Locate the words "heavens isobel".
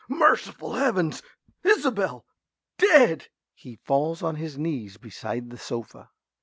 0.73-2.25